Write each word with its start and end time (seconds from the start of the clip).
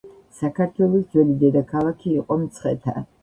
საქართველოს 0.37 1.03
ძველი 1.11 1.35
დედაქალაქი 1.45 2.15
იყო 2.23 2.39
მცხეთა 2.47 3.07